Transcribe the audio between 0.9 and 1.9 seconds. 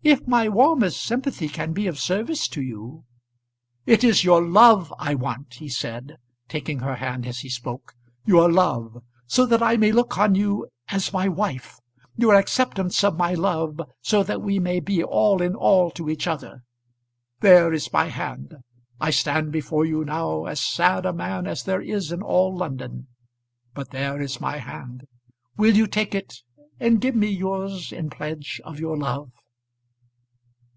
sympathy can be